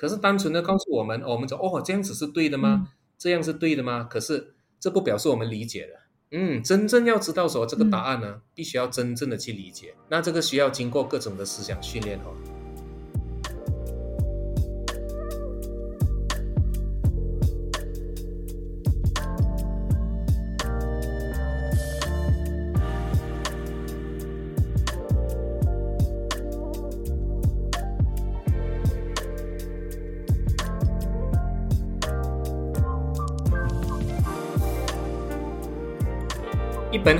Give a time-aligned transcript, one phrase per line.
[0.00, 2.86] 可是单纯的告诉我们，我们说哦，这样子是对的吗？
[2.86, 4.04] 嗯、这样是对的吗？
[4.04, 6.00] 可是这不表示我们理解了。
[6.30, 9.94] 嗯，真正要知道说这个答案呢，嗯、必须要真正的去理解。
[10.08, 12.59] 那这个需要经过各种的思想训练哦。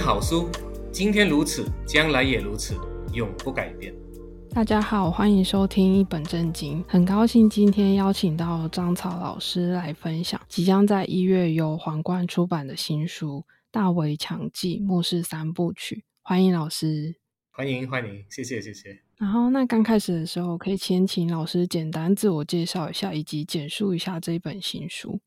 [0.00, 0.48] 好书，
[0.90, 2.74] 今天如此，将来也如此，
[3.12, 3.94] 永不改变。
[4.50, 6.82] 大家好，欢迎收听一本正经。
[6.88, 15.96] 很高兴今天邀请到张草老师来分享即将在一月由皇冠出版的新书《大围墙记末世三部曲》。
[16.22, 17.14] 欢迎老师，
[17.50, 19.02] 欢迎欢迎，谢谢谢谢。
[19.18, 25.20] 然后那刚开始的时候，可以先请老师简单自我介绍一下，以及简述一下这一本新书。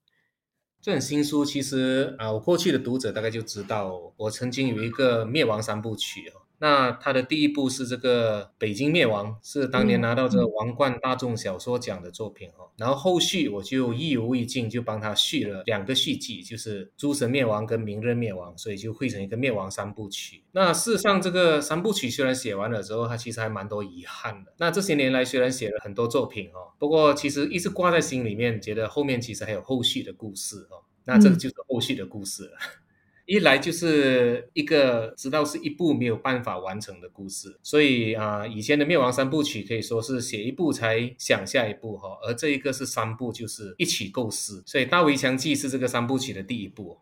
[0.84, 6.43] 这本新书其实啊，我过去的读者大概就知道，我曾经有一个灭亡三部曲哦。
[6.64, 12.72] 那他的第一部是这个北京灭亡，是当年拿到这个王冠大众小说奖的作品哦。
[12.78, 20.42] 然后后续我就意犹未尽，就帮他续了两个续集，就是诸神灭亡跟明日灭亡，所以就汇成一个灭亡三部曲。
[20.54, 24.54] 那事实上，这个三部曲虽然写完了之后，他其实还蛮多遗憾的。
[24.58, 30.80] 那这些年来虽然写了很多作品哦，不过其实一直挂在心里面，觉得后面其实还有后续的故事哦。
[31.04, 32.52] 那这个就是后续的故事了。
[32.62, 32.83] 嗯
[33.26, 46.98] 一来就是一个知道是一部没有办法完成的故事，所以啊、以前的灭亡三部曲可以说是写一部才想下一部哈，而这一个是三部，就是一起构思，所以《大围墙记》是这个三部曲的第一部。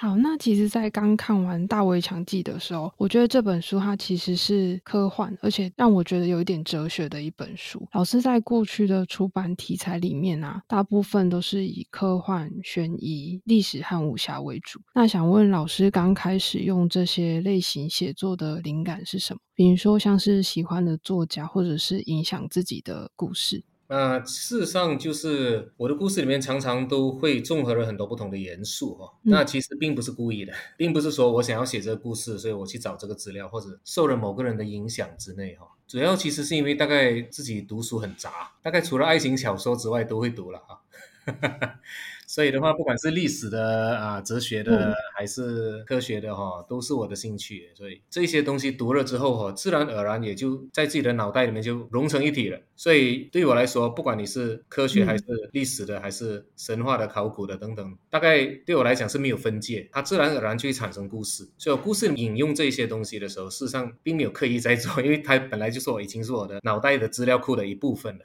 [0.00, 7.86] 好，那其实，在刚看完《大围墙记》的时候，我觉得这本书它其实是科幻，而且让我觉得有一点哲学的一本书。
[7.92, 14.80] 老师在过去的出版题材里面啊，大部分都是以科幻、悬疑、历史和武侠为主。
[14.94, 19.40] 那想问老师，刚开始用这些类型写作的灵感是什么？
[19.54, 23.62] 比如说，像是喜欢的作家，或者是影响自己的故事。
[23.90, 29.10] 呃，事实上就是我的故事里面常常都会综合了很多不同的元素哈、哦。
[29.24, 35.68] 嗯、那其实并不是故意的，并不是说我想要写这个故事，所以我去找这个资料，或者受了某个人的影响之内哈、哦。
[35.88, 40.80] 主要其实是因为大概自己读书很杂，大概除了爱情小说之外都会读了哈。
[42.26, 47.68] 所以的话，不管是历史的啊、哲学的还是科学的哈，都是我的兴趣。
[47.74, 52.60] 所以这些东西读了之后哈，自然而然也就在自己的脑袋里面就融成一体了。
[52.76, 61.44] 所以对我来说，不管你是科学还是历史的，还是神话的、考古的等等，大概对我来讲是没有分界，它自然而然就会产生故事。
[61.58, 68.24] 所以我故事引用这些东西的时候，事实上并没有刻意在做，因为它本来就是我已经是我的脑袋的资料库的一部分了。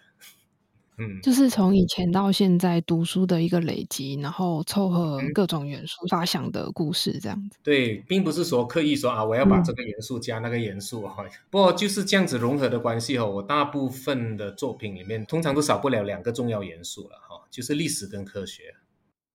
[0.97, 7.57] 嗯，就是从以前到现在读书的一个累积，然后凑合各种元素发想的故事，这样子。
[7.61, 11.25] 对，并不是说刻意说啊，我要把这个元素加那个元素哈。
[11.25, 13.25] 嗯、 不过就是这样子融合的关系哈。
[13.25, 18.75] 我大部分的作品里面，通常都少不了两个重要元素了哈，就是历史跟科学。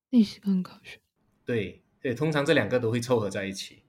[0.09, 0.99] 历史跟科学。
[1.45, 3.80] 对对，通常这两个都会凑合在一起。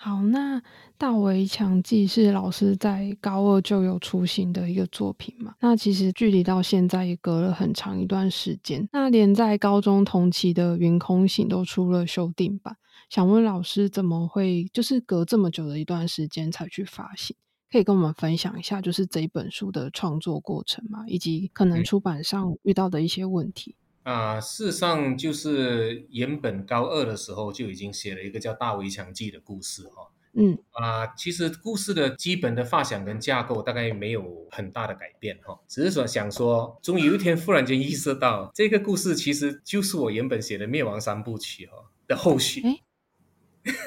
[0.00, 0.60] 好，那
[0.96, 5.56] 《大围墙记》是老师在高二就有出行的一个作品嘛？
[5.58, 8.88] 那其实距离到现在也隔了很长一段时间。
[8.92, 12.76] 那连在高中同期的《云空行》都出了修订版，
[13.10, 17.34] 想问老师怎么会就是隔这么久的一段时间才去发行？
[17.68, 23.74] 可以跟我们分享一下，就是这一本书的创作过程嘛，以及可能出版上遇到的一些问题。
[23.76, 30.08] 嗯啊，事实上就是原本高二的时候就已经写了一个叫《大围墙记》的故事哈。
[30.32, 41.76] 嗯，啊，其实故事的基本的发想跟架构大概没有很大的改变哈，只是说想说，终于有一天忽然间意识到，这个故事其实就是我原本写的《灭亡三部曲》哈
[42.06, 42.62] 的后续。
[42.62, 42.80] 哎，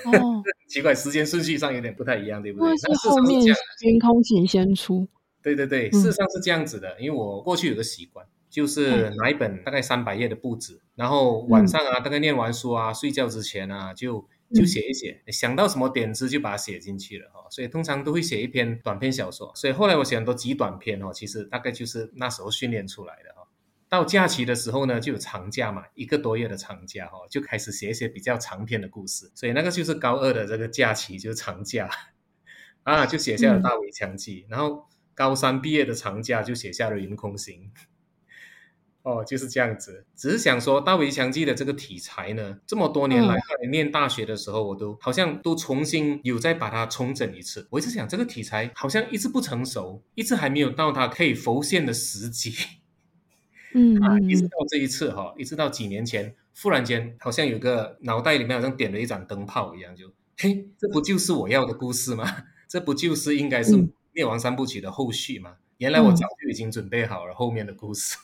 [0.06, 2.70] 哦， 奇怪，时间顺序上有点不太一样，对不对？
[2.70, 3.42] 那是后面
[3.88, 5.08] 《云空行》先出。
[5.42, 8.24] 对对对，事实上是这样子的，嗯、因为我过去有个习惯。
[8.52, 17.48] 就是拿一本大概三百页的簿子，然后晚上啊，大概念完书啊，睡觉之前啊，就就写一写，想到什么点子就把它写进去了哈。
[17.50, 19.52] 所以通常都会写一篇短篇小说。
[19.56, 23.48] 所以后来我写很多极短篇哦，其实大概就是那时候训练出来的哈。
[23.88, 29.32] 到假期的时候呢，就有长假嘛，一个多月的长假哈，就开始写一些比较长篇的故事。
[29.34, 31.90] 所以那个就是高二的这个假期，就是长假
[32.84, 37.72] 啊，就写下了《大围墙记》，然后高三毕业的长假就写下了《云空行》。
[39.03, 40.06] 哦，就是这样子。
[40.16, 47.68] 只是想说，大围墙记的这个题材呢，这么多年来，嗯、念大学的时候，我都好像都重新有再把它重整一次。
[47.72, 52.53] 我一直想，这个题材好像一直不成熟，一直还没有到它可以浮现的时机。
[53.74, 62.44] 嗯， 啊，一直到这一次哈，一直到几年前，忽然间好像有个脑袋里面好像点了一盏灯泡一样，就嘿，这不就是我要的故事吗？
[62.70, 63.76] 这不就是应该是
[64.14, 65.52] 灭亡三部曲的后续吗？
[65.52, 68.16] 嗯、原来我早就已经准备好了后面的故事。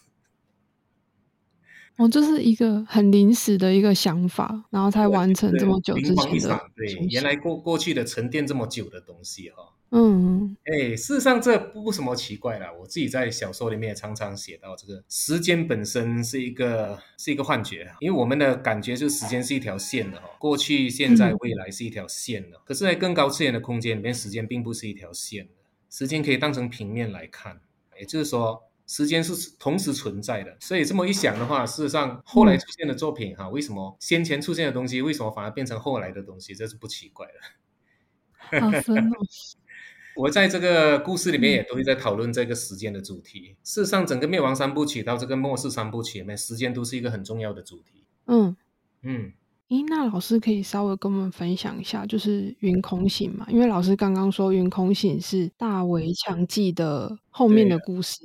[1.97, 6.61] 哦，就是一个很临时的一个想法，然后才完成这么久之前的。
[6.75, 9.73] 对，原来过过去的沉淀这么久的东西哈。
[9.89, 12.71] 嗯，哎，事实上这不什么奇怪啦。
[12.71, 22.57] 我自己在小说里面也常常写到，这个时间本身是一个是一个幻觉，因为我们的感觉就是时间是一条线的哈，过去、现在、未来是一条线的。
[22.57, 25.53] 嗯、可是，在更高次元的空间里面，时间并不是一条线的，
[25.89, 27.61] 时间可以当成平面来看，
[27.99, 28.61] 也就是说。
[28.87, 38.61] 时间是同时存在的，所以这么一想的话，事实上后来出现的作品哈，为什么先前出现的东西，为什么反而变成后来的东西，这是不奇怪的。
[38.61, 39.11] 好深哦。
[40.15, 43.55] 我在这个故事里面也都会在讨论这个时间的主题。
[43.63, 48.05] 事实上，整个灭亡三部曲到这个末世三部曲里面，时间都是一个很重要的主题。
[48.25, 48.55] 嗯
[49.03, 49.33] 嗯。
[49.67, 53.45] 咦，那老师可以稍微跟我们分享一下，就是云空醒嘛？
[53.49, 58.21] 因为老师刚刚说云空醒是大围墙记的后面的故事。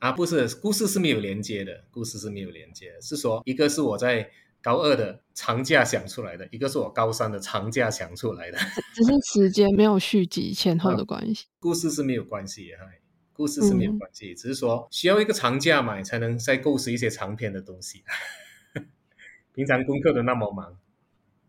[0.00, 4.30] 啊，不是，故事是没有连接的，故事是没有连接的，是说一个是我在
[4.62, 8.56] 高二的长假想出来的，一个是我高三的长假想出来的，
[8.96, 11.44] 只是时间没有续集前后的关系。
[11.58, 12.86] 故事是没有关系哈，
[13.34, 18.02] 故事是没有关系，嗯、只是说需要一个长假嘛，才能再构思一些长篇的东西。
[19.54, 20.78] 平常功课都那么忙。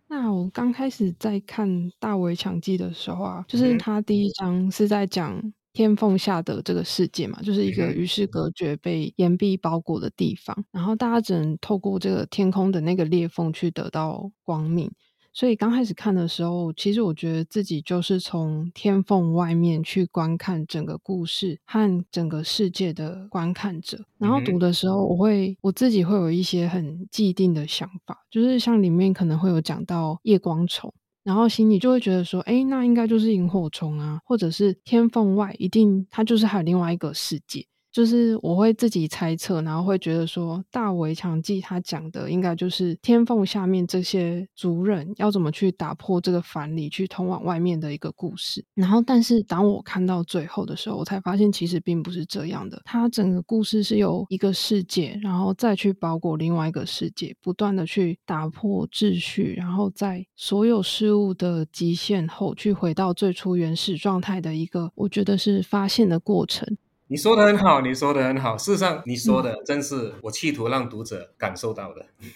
[0.10, 1.70] 那我刚开始在看
[2.00, 5.54] 《大围墙记》的时候啊，就是他第一章是在讲。
[5.74, 14.92] 天缝下的这个世界嘛，就是一个与世隔绝、被岩壁包裹的地方，然后大家只能透过这个天空的那个裂缝去得到光明。
[15.34, 23.98] 所以刚开始看的时候，其实我觉得自己就是从天缝外面去观看整个故事和整个世界的观看者。
[24.18, 30.94] 然后读的时候，我会我自己会有一些很既定的想法，就是像里面可能会有讲到夜光虫。
[31.24, 37.66] 然后心里就会觉得说，哎，那应该就是萤火虫啊，或者是天缝外一定它就是还有另外一个世界。
[37.92, 48.64] 就是我会自己猜测，然后会觉得说，大围墙记他讲的应该就是天缝下面这些族人要怎么去打破这个藩篱，去通往外面的一个故事。
[48.74, 52.82] 然后，但是当我看到最后的时候，我才发现其实并不是这样的。
[52.86, 66.78] 它整个故事是由一个世界，然后再去包裹另外一个世界，不断的去打破秩序，然后在所有事物的极限后，去回到最初原始状态的一个，我觉得是发现的过程。
[67.12, 68.58] 你说的很好，你说的很好。
[68.58, 72.06] 事实上，你说的真是我企图让读者感受到的。
[72.22, 72.30] 嗯、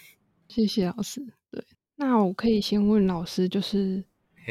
[0.48, 1.26] 谢谢老师。
[1.50, 1.64] 对，
[1.94, 4.04] 那我可以先问老师，就是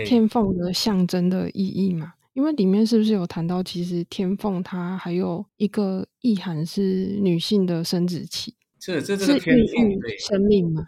[0.03, 2.13] 天凤的象征的意义吗？
[2.33, 8.51] 因为里面是不是有谈到，其实天凤它还有一个意涵是女性的生殖器？
[8.79, 10.87] 是，这这个天缝对生命吗？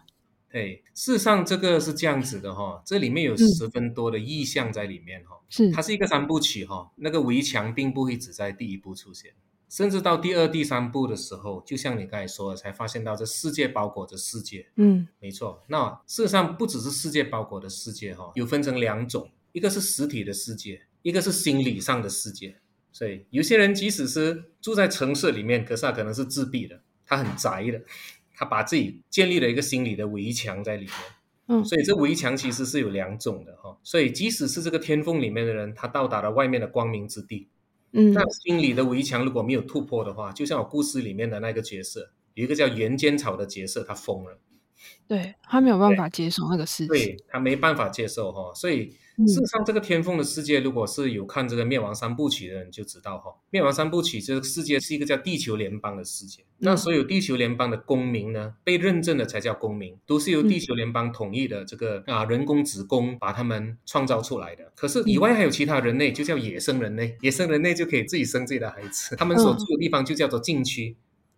[0.50, 5.36] 对，事实上这个是这样子的哈，这里面有十分多的意象在里面哈。
[5.36, 9.34] 嗯、是，它是一个三部曲哈，那个围墙并不会只在第一部出现，
[9.70, 14.66] 甚至到第二、第三部的时候，就像你刚才说的，才发现到这世界包裹着世界。
[14.78, 15.62] 嗯，没错。
[15.68, 22.58] 那事实上不只是世界包裹的世界哈，有分成两种，一个是实体的世界，一个是心理上的世界。
[22.94, 27.82] 所以有些人即使是住在城市里面，可是他可能是自闭的，他很宅的。
[28.40, 30.94] 他把自己建立了一个心理的围墙在里面，
[31.48, 37.48] 嗯，所以这围墙其实是有两种的哈，所以即使是这个天缝里面的人，他到达了外面的光明之地，
[37.94, 44.40] 嗯，那心理的围墙如果没有突破的话，就像我故事里面的那个角色，有一个叫原尖草的角色，他疯了，
[45.08, 48.94] 对，他没有办法接受那个世界，对，他没办法接受哈，所以。
[49.26, 56.44] 事实上，这个天缝的世界，如果是有看这个灭亡三部曲的人就知道哈，灭亡三部曲这个世界是一个叫地球联邦的世界。
[56.60, 64.72] 那所有地球联邦的公民呢，被认证的才叫公民，都是由地球联邦统一的这个啊人工子宫把他们创造出来的。
[64.76, 70.96] 可是以外还有其他人类，就叫野生人类，野生人类就可以自己生自己的孩子，他们所住的地方就叫做禁区，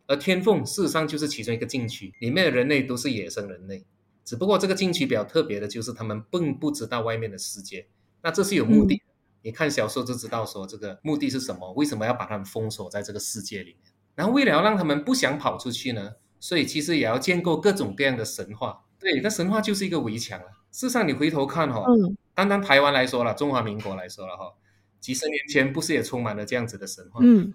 [0.09, 3.85] 而天凤事实上就是其中一个禁区，里面的人类都是野生人类。
[4.25, 7.87] 只不过这个禁区比较特别的就是他们并不知道外面的世界，
[8.23, 9.03] 那这是有目的的。
[9.43, 13.93] 你看小说就知道说这个目的是什么，为什么要把他们封锁在这个世界里面？
[14.15, 18.83] 然后为了要让他们不想跑出去呢，所以其实也要建构各种各样的神话。
[18.99, 20.45] 对，那神话就是一个围墙啊。
[20.71, 21.85] 事实上你回头看哈，
[22.33, 24.53] 单单台湾来说了，中华民国来说了哈，
[24.99, 27.19] 几十年前不是也充满了这样子的神话？
[27.23, 27.53] 嗯，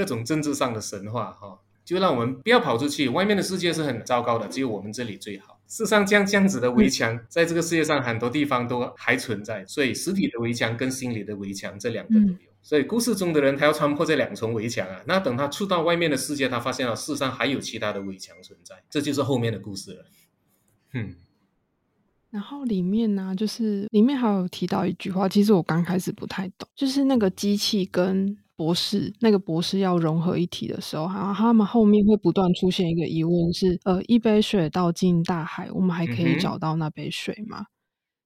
[0.00, 1.58] 各种政治上的神话哈。
[1.84, 5.58] 就让我们不要跑出去，外面的世界是很糟糕的，只有我们这里最好。
[5.66, 12.36] 事实上，这样这样子的围墙，在这个世界上很多地方都还存在，所以实体的围墙跟心理的围墙这两个都有。
[12.62, 20.04] 所以故事中的人，他要穿破这两重围墙啊，那等他出到外面的世界，他发现了世上还有其他的围墙存在，这就是后面的故事了。
[20.94, 21.14] 嗯。
[22.30, 37.60] 然后里面呢、啊，就是里面还有提到一句话，其实我刚开始不太懂，就是那个机器跟博士，那个博士要融合一体的时候，然后他们后面会不断出现一个疑问是：呃，一杯水倒进大海，我们还可以找到那杯水吗？
[37.60, 37.66] 嗯、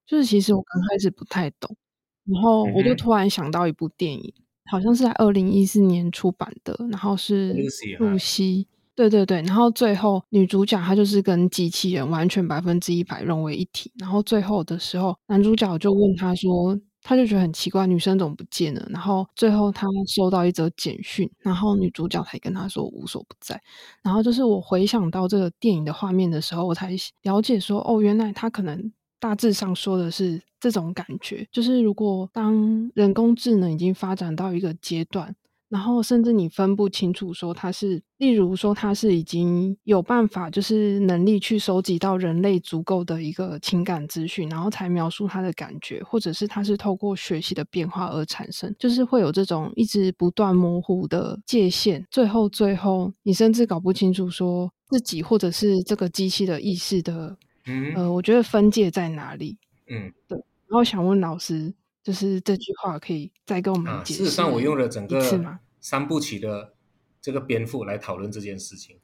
[0.09, 1.77] 就是其实我刚开始不太懂，
[2.25, 4.35] 然后我就突然想到一部电影，
[4.73, 7.55] 好像是在二零一四年出版的，然后是
[8.01, 8.67] 露西。
[8.97, 18.85] 对对对，然后最后女主角她就是跟机器人完全百分之一百融为一体，然后最后的时候，男主角就问她说，他就觉得很奇怪，女生怎么不见了？
[18.91, 23.61] 然后最后他收到一则简讯，然后女主角才跟他说无所不在。
[24.03, 26.91] 然后就是我回想到这个电影的画面的时候，我才
[27.23, 35.37] 了解说，哦，原来他可能大致上说的是这种感觉，就是如果当人工智能已经发展到一个阶段。
[35.69, 59.57] 然后甚至你分不清楚，说它是，例如说它是已经有办法，就是能力去收集到人类足够的一个情感资讯，然后才描述它的感觉，或者是它是透过学习的变化而产生，就是会有这种一直不断模糊的界限，最后最后你甚至搞不清楚说自己或者是这个机器的意识的，嗯，呃，我觉得分界在哪里？
[59.89, 60.39] 嗯，对。
[60.69, 61.73] 然后想问老师，
[62.05, 65.59] 就是这句话可以再跟我们解释、啊、事实上，我用了整个。
[65.81, 66.73] 三部曲的
[67.21, 68.97] 这个篇幅来讨论这件事情，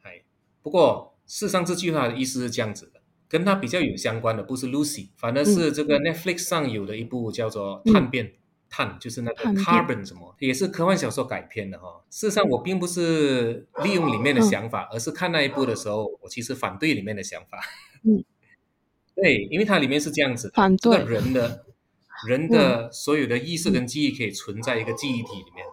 [0.00, 0.22] 哎，
[0.62, 8.32] 不过事实上这句话的意思是这样子的，跟他比较有相关的不是 Lucy，反而是这个 Netflix 上有的一部叫做《探变》，嗯、
[8.70, 12.00] 碳就是那个 Carbon 什么，也是科幻小说改编的哈、哦。
[12.08, 17.60] 事实上我并不是利用里面的想法，嗯、而是看那一部的时候，我其实反对里面的想法。
[18.02, 18.24] 嗯，
[19.14, 21.66] 对，因为它里面是这样子的，反个人的
[22.26, 25.64] 人的所有的意识跟记忆可以存在一个记忆体里面。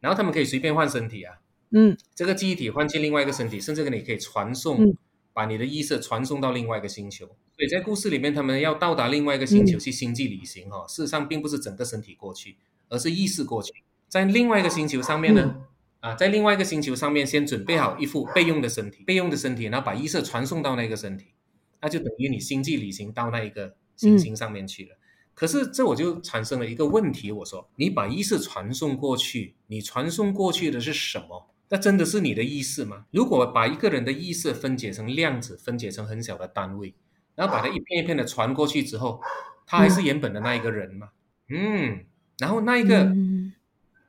[0.00, 1.34] 然后他们可以随便换身体啊，
[1.70, 4.96] 嗯，这个记忆体换进另外一个身体，甚至跟你可以传送，嗯、
[5.32, 7.26] 把你的意识传送到另外一个星球。
[7.26, 13.72] 所以在故事里面，他们要到达另外一个星球去星际旅行哈、事实上并不是整个身体过去，而是意识过去，
[14.08, 15.42] 在另外一个星球上面呢，
[16.00, 21.28] 嗯、啊，在另外一个星球上面先准备好一副备用的身体，备用的身体，然后把意识传送到那个身体，
[21.80, 24.94] 那就等于你星际旅行到那一个行星上面去了。
[24.94, 24.98] 嗯
[25.36, 31.50] 可是这我就产生了一个问题，我说你把意识传送过去，你传送过去的是什么？
[31.68, 33.04] 那真的是你的意识吗？
[33.10, 36.94] 如果把一个人的意识分解成量子，分解成很小的单位，
[37.34, 39.20] 然后把它一片一片的传过去之后，
[39.66, 41.10] 他还是原本的那一个人吗？
[41.50, 42.06] 嗯，
[42.38, 43.14] 然后那一个。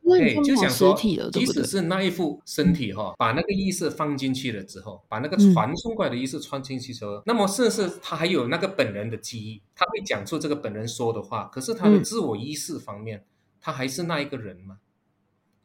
[0.08, 0.96] 嗯对，就想说，
[1.34, 13.26] 即使是那一副身体哈，把那个意识放进去了之后，把那个传送过来的意识穿进去之后，嗯、那么是不是他还有那个本人的记忆，他会讲出这个本人说的话，可是他的自我意识方面，嗯、
[13.60, 14.78] 他还是那一个人吗？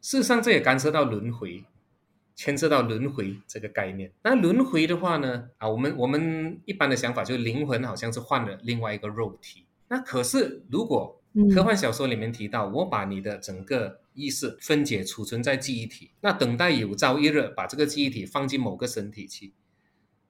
[0.01, 1.63] 事实上，这也干涉到轮回，
[2.35, 4.11] 牵涉到轮回这个概念。
[4.23, 9.63] 那轮回的话呢，啊，我们我们一般的想法就是灵魂好像是换了另外一个肉体。
[9.87, 11.21] 那可是如果
[11.53, 19.53] 科幻小说里面提到，我把你的整个意识分解储存在记忆体，那等待有朝一日把这个记忆体放进某个身体去，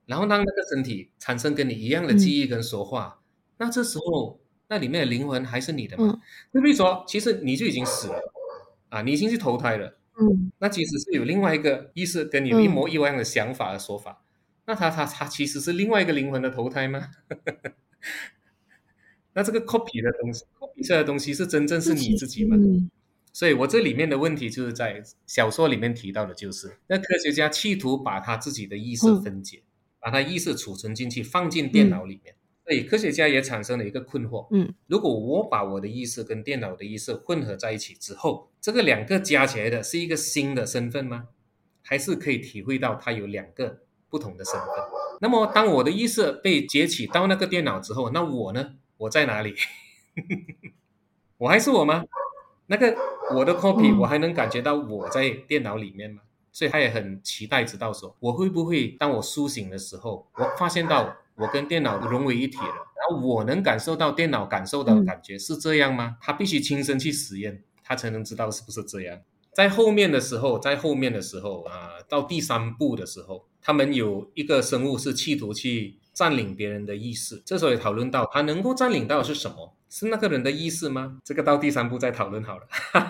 [0.06, 3.24] 然后让那个身体产生跟你一样的记忆跟说话，嗯、
[3.58, 6.22] 那这时候那里面的灵魂还是你的吗？
[6.54, 8.20] 就比如说，其实你就已经死了
[8.88, 14.24] 啊，你已经去投胎了，嗯，那其实是有另外一个意识跟你有一模一样的想法和说法，嗯、
[14.68, 17.10] 那他他他其实是另外一个灵魂的投胎吗？
[19.34, 22.56] 那这个 copy 的东西，copy 出来的东西是真正是你自己吗？
[22.58, 22.90] 嗯
[23.36, 29.66] 所以，我这里面的问题就是在小说里面提到的，就是那科学家企图把他自己的意识分解，嗯、
[30.02, 32.36] 把他意识储存进去，放进电脑里面。
[32.36, 41.30] 嗯、所以，科学家也产生了一个困惑：嗯，如果我把我的意识跟电脑的意识混合在一起之后，这个两个加起来的是一个新的身份吗？
[41.82, 43.80] 还是可以体会到它有两个
[44.12, 44.70] 不同的身份？
[45.22, 48.76] 那么，当我的意识被截取到那个电脑之后，那我呢？
[49.04, 49.54] 我在哪里？
[51.38, 52.06] 我还是我吗？
[52.68, 52.96] 那个
[53.36, 56.22] 我的 copy，我还能感觉到我在电脑里面吗？
[56.54, 66.18] 所以他也很期待知道说，我会不会当我苏醒的时候，我发现到我跟电脑融为一体了，然后我能感受到电脑感受到的感觉是这样吗？
[66.22, 69.20] 他必须亲身去实验，他才能知道是不是这样。
[69.54, 79.76] 在后面的时候，在后面的时候啊，到第三步的时候，他们有一个生物是企图去占领别人的意识，这时候也讨论到他能够占领到的是什么？
[79.90, 81.20] 是那个人的意思吗？
[81.24, 82.68] 这个到第三步再讨论好了。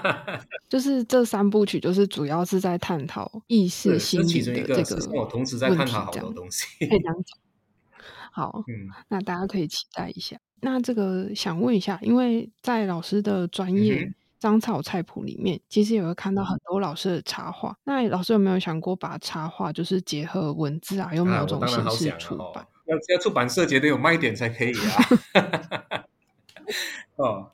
[0.68, 5.12] 就是这三部曲，就是主要是在探讨意识心理的这个。
[5.12, 6.66] 我同时在探讨好多东西。
[6.80, 7.38] 可以这样讲。
[8.32, 10.38] 好，嗯，那大家可以期待一下。
[10.60, 17.78] 那这个想问一下，因为在老师的专业章草菜谱里面，嗯、其实也会看到很多老师的插画。
[17.86, 22.64] 那老师有没有想过把插画就是结合文字啊，用某种形式出版？
[22.64, 26.06] 啊、要要出版社觉得有卖点才可以啊。
[27.16, 27.52] 哦，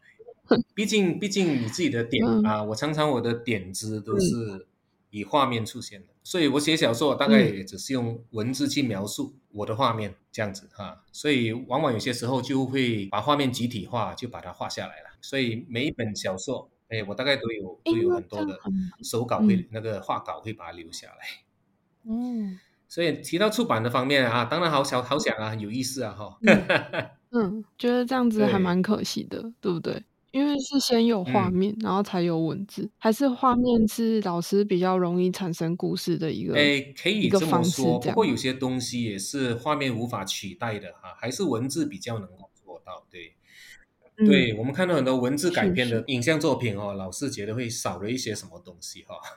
[0.74, 4.68] 毕竟毕竟你自己的点、嗯、啊，我常常我的点子都是
[5.10, 15.10] 以画面出现的，嗯、所以我写小说大概也只是用文字去描述我的画面这样子哈、啊，所以往往有些时候就会把画面集体化，就把它画下来了。
[15.22, 18.58] 所以每一本小说，哎，我大概都有都有很多的
[19.04, 21.16] 手稿会、嗯、那个画稿会把它留下来。
[22.06, 22.60] 嗯，
[22.90, 26.38] 所以提到出版的方面啊，当然好想好想啊，有意思啊哈。
[26.42, 26.66] 嗯
[27.32, 30.04] 嗯，觉得这样子还蛮可惜的，对，对不对？
[30.32, 36.56] 因为是先有画面，嗯、然后才有文字，还是画面是老师比较容易产生故事的一个？
[36.56, 38.00] 哎，可以这么说。
[38.00, 43.06] 不过有些东西也是画面无法取代的哈，还是文字比较能够做到。
[43.12, 43.34] 对，
[44.18, 49.16] 嗯、对，我们看到很多文字改编的影像作品哦，是是老是觉得会少了一些什么东西哈。
[49.16, 49.32] 所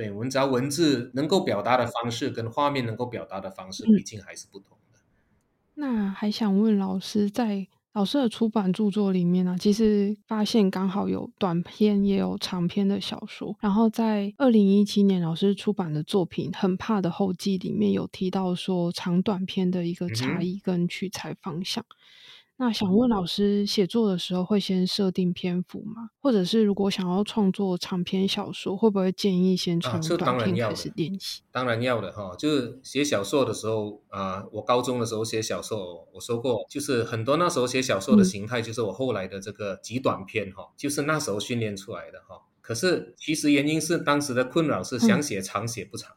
[0.00, 4.76] 以我们只要文字能够表达的方式跟画面能够表达的方式，毕竟还是不同。
[4.76, 4.78] 嗯
[5.74, 13.56] 那还想问老师，在老师的出版著作里面呢、啊，其实发现刚好有短篇也有长篇的小说。
[13.58, 21.82] 然后在二零一七年老师出版的作品《很怕的后记》里面有提到说长短篇的一个差异跟取材方向。
[21.82, 21.96] 嗯
[22.58, 26.10] 那想问老师，写作的时候会先设定篇幅吗？
[26.20, 31.42] 或者是如果想要创作长篇小说，会不会建议先从短篇开始练习？
[31.46, 42.42] 啊、当然要的哈，就是写小说的时候啊，我高中的时候写小说，我说过，就是很多那时候写小说的形态，就是我后来的这个极短篇哈，嗯、就是那时候训练出来的哈。
[42.60, 46.12] 可是其实原因是当时的困扰是想写长写不长，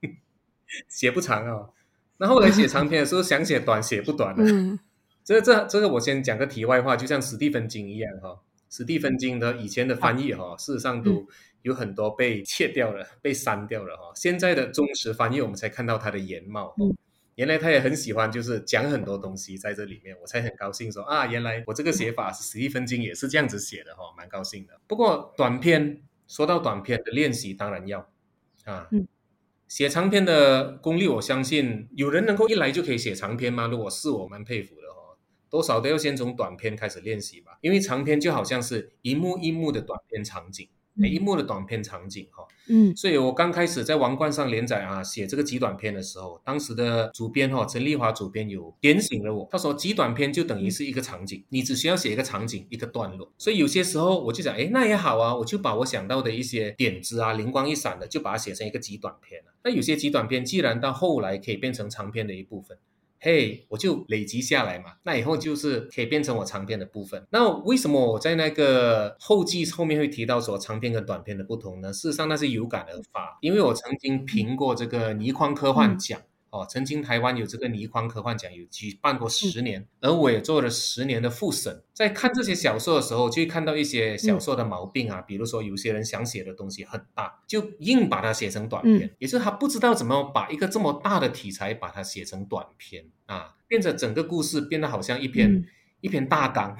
[0.00, 0.08] 嗯、
[0.88, 1.68] 写不长啊。
[2.16, 4.42] 那后来写长篇的时候想写短写不短了。
[4.42, 4.78] 嗯
[5.24, 8.38] 这这这个我先讲个题外话，就像史蒂芬金一样哈，
[8.68, 11.26] 史蒂芬金的以前的翻译哈，事实上都
[11.62, 14.12] 有很多被切掉了，被删掉了哈。
[14.14, 16.76] 现在的忠实翻译，我们才看到他的原貌。
[17.36, 24.78] 原来他也很喜欢，就是讲很多东西在这里面，我才很高兴说啊，原来我这个写法是史蒂芬金也是这样子写的哈，蛮高兴的。
[24.86, 28.08] 不过短篇，说到短篇的练习，当然要
[28.66, 28.88] 啊，
[29.66, 33.66] 写长篇的功力，我相信有人能够一来就可以写长篇吗？
[33.66, 34.83] 如果是，我蛮佩服的。
[35.54, 42.44] 多少都要先从短篇开始练习吧，因为长篇就好像是一幕一幕的短片场景，每一幕的短片场景哈。
[42.66, 53.32] 嗯，所以我刚开始在王冠上连载啊，写这个极短篇的时候，当时的主编哈陈丽华主编有点醒了我，他说极短篇就等于是一个场景，你只需要写一个场景一个段落。
[53.38, 59.52] 所以有些时候我就想，哎，那也好啊，我就把我想到的一些点子啊，灵光一闪的，就把它写成一个极短篇了。
[59.62, 62.76] 那有些极短篇既然到后来可以变成长篇的一部分。
[63.24, 67.26] 嘿我就累积下来嘛，那以后就是可以变成我长篇的部分。
[67.30, 71.90] 那为什么我在那个后记后面会提到说长篇跟短篇的不同呢？
[71.90, 76.20] 事实上那是有感而发，因为我曾经评过这个倪匡科幻奖。
[76.54, 81.82] 哦，曾经台湾有这个倪匡科幻奖有举办过十年，嗯、而我也做了十年的复审。
[81.92, 95.64] 在看这些小说的时候，就会看到一些小说的毛病啊，嗯、比如说有些人想写的东西很大，就硬把它写成短篇，嗯、也就是他不知道怎么把一个这么大的题材把它写成短篇啊，变成整个故事变得好像一篇、嗯、
[96.02, 96.78] 一篇大纲，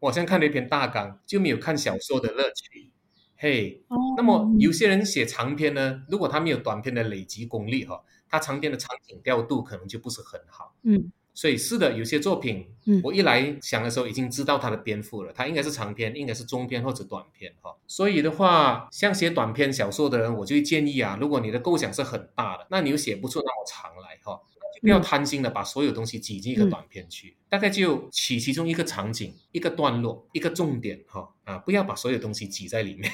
[0.00, 2.90] 我好像看了一篇大纲，就没有看小说的乐趣。
[3.36, 8.02] 嘿，哦、那么有些人写长篇呢，如果他没有短篇的累积功力哈。
[8.32, 17.76] 它长篇的场景调度可能就不是很好，嗯，所以是的，有些作品，嗯，我一来想的时候已经知道它的篇幅了，它应该是长篇，应该是中篇或者短篇哈。
[17.86, 24.40] 所以的话，像写短篇小说的人，我就会建议啊，如果你的构想是很大的，那你又写不出那么长来哈，
[24.74, 33.12] 就不要贪心的把所有东西挤进一个短篇去，大概就取其中一个场景、一个段落、一个重点哈啊，不要把所有东西挤在里面。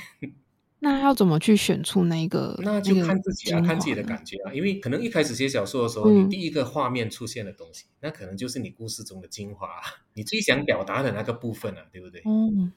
[0.80, 2.54] 那要怎么去选出那个？
[2.62, 4.52] 那就看自己啊，看自己的感觉啊。
[4.54, 9.68] 因为可能一开始写小说的时候，你第一个画面出现的东西，嗯、那可能就是你故事中的精华，
[10.14, 12.22] 你最想表达的那个部分啊，对不对？
[12.24, 12.72] 嗯，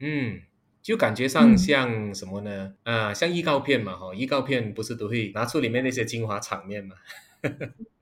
[0.00, 0.40] 嗯，
[0.82, 2.74] 就感觉上像什么呢？
[2.84, 6.96] 嗯、啊，像预告片嘛，哈，预告片不是都会拿出里面那些精华场面嘛？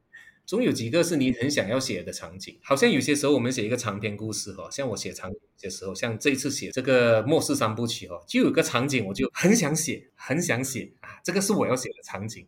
[0.50, 12.44] 总有几个是你很想要写的场景，好像有些时候我们写一个长篇故事哈，像我写长篇的时候，像这一次写这个末世三部曲哈，就有个场景我就很想写，很想写啊，这个是我要写的场景，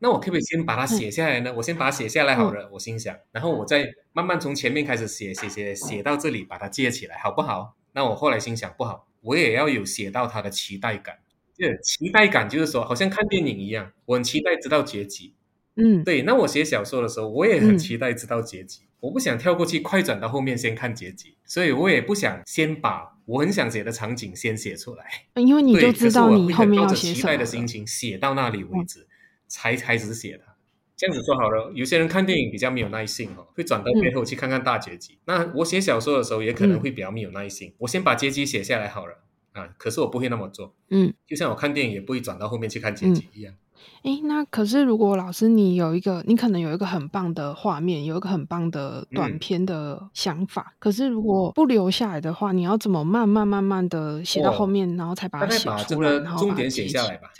[0.00, 1.54] 那我可不可以先把它写下来呢？
[1.56, 7.74] 我先把它写下来好了，我心想，然后我再慢慢从前面开始写写写写到这里，把它接起来，好不好？
[7.94, 11.20] 那我后来心想，不好，我也要有写到它的期待感。
[11.56, 15.32] 这期待感就是说，好像看电影一样，我很期待知道结局。
[15.76, 16.22] 嗯，对。
[16.22, 18.80] 那我写小说的时候，我也很期待知道结局。
[18.82, 25.04] 嗯、我不想跳过去，快转到后面先看结局，所以我也不想先把我很想写的场景先写出来。
[25.34, 27.14] 因为你就知道你后面要写什么。
[27.14, 29.06] 期待的心情写到那里为止，嗯、
[29.48, 30.54] 才开始写它。
[30.96, 35.12] 这样子说好了，有些人看电影比较没有耐性哦，会转到背后去看看大结局。
[35.12, 39.68] 嗯、那我写小说的时候也可能会比较没有耐性，嗯、我先把结局写下来好了啊。
[39.76, 43.52] 可是我不会那么做，嗯，就像我看电影也不会转到后面去看结局一样。
[43.52, 43.56] 哎、
[44.02, 57.32] 嗯，那可是如果老师你有一个，你可能有一个很棒的画面，有一个很棒的短片的想法，嗯、可是如果不留下来的话，你要怎么慢慢慢慢的写到后面，哦、然后才把它写出来，重点写下来吧，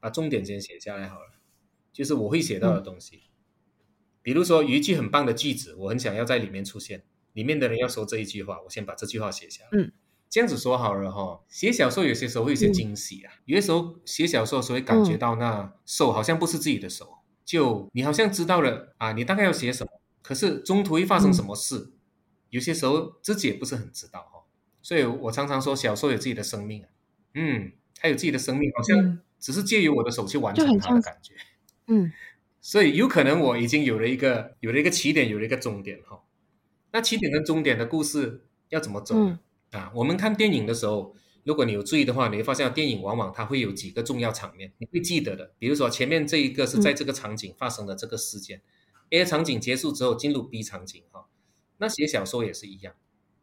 [0.00, 1.26] 把重点先写下来好了。
[1.92, 3.28] 就是我会写到的东西，嗯、
[4.22, 7.02] 比如说有一句很棒的句子，我很想要在里面出现，
[7.32, 9.70] 里面的人要说这一句话，我先把这句话写下来。
[9.72, 9.92] 嗯，
[10.30, 11.40] 这样子说好了哈。
[11.48, 19.90] 写小说有些时候会有些惊喜啊，嗯、有些时候写小说的时候会感觉到那手好像不是自己的手，嗯、就你好像知道了啊，你大概要写什么，
[20.22, 21.92] 可是中途会发生什么事，嗯、
[22.50, 24.44] 有些时候自己也不是很知道哈。
[24.80, 26.88] 所以我常常说，小说有自己的生命啊，
[27.34, 31.34] 嗯，它有自己的生命，好像只是借由我的手去完成它的感觉。
[31.88, 32.12] 嗯，
[32.60, 36.22] 所以有可能我已经有了一个有了一个起点，有了一个终点哈。
[36.92, 39.40] 那起点跟终点的故事要怎么走呢？
[39.72, 39.92] 嗯、啊？
[39.94, 45.54] 我们看电影的时候，如果你有注意的话，你会发现电影往往它会有几个重要场面，你会记得的。
[45.58, 51.26] 比如说前面这一个是在这个场景发生的这个事件，嗯、A 场景结束之后进入 B 场景哈。
[51.78, 52.94] 那写小说也是一样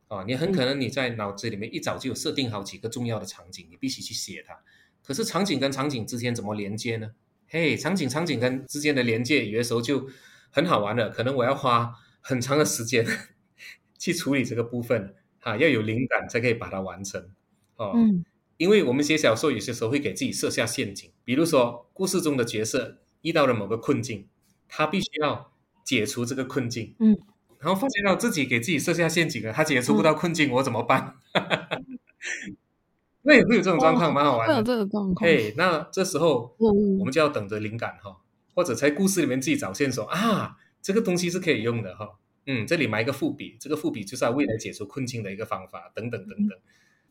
[0.07, 4.57] 啊，你很可能你在脑子里面一早就有设定好几个重要的场景，你必须去写它。
[5.03, 7.11] 可是场景跟场景之间怎么连接呢？
[7.49, 10.07] 嘿场景场景跟之间的连接，有的时候就
[10.51, 11.09] 很好玩了。
[11.09, 13.05] 可能我要花很长的时间
[13.97, 15.15] 去处理这个部分，
[15.47, 17.29] 哈，要有灵感才可以把它完成。
[17.77, 18.25] 哦，嗯，
[18.57, 24.27] 因为我们写小说有些时候会给自己设下陷阱，比如说故事中的角色遇到了某个困境，
[24.67, 25.51] 他必须要
[25.85, 27.17] 解除这个困境，嗯，
[27.59, 31.15] 然后发现到自己给自己设下陷阱了，他解除不到困境，嗯、我怎么办？
[33.23, 34.53] 那也会有这种状况，蛮好玩的。
[34.53, 35.29] 会有这种状况。
[35.29, 38.17] 嘿，那这时候我们就要等着灵感哈，
[38.53, 42.17] 或者在故事里面自己找线索啊，这个东西是可以用的哈。
[42.47, 46.57] 嗯，这里埋一个伏笔，这个伏笔就是他未来解除困境的一个方法，等等等等。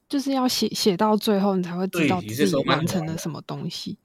[0.09, 3.99] 就是要写写到最后，你才会知道自己完成了什么东西，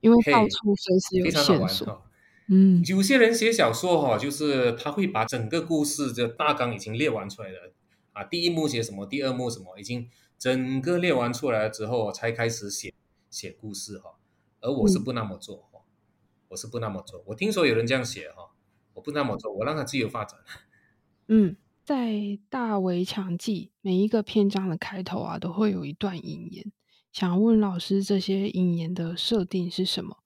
[0.00, 2.02] 因为到处随时有线索。
[2.48, 7.72] 嗯，有些人写小说哈，就是他会把整个故事的大纲已经列完出来了
[8.12, 10.08] 啊，第一幕写什么，第二幕什么，已经。
[10.38, 12.94] 整个列完出来了之后，才开始写
[13.28, 14.14] 写故事哈，
[14.60, 15.80] 而我是不那么做，嗯、
[16.50, 17.24] 我是不那么做。
[17.26, 18.50] 我听说有人这样写哈，
[18.94, 20.38] 我不那么做，我让他自由发展。
[21.28, 22.12] 嗯，在
[22.48, 26.72] 《大围墙记》每一个篇章的开头啊，都会有一段引言。
[27.12, 30.16] 想问老师，这些引言的设定是什么？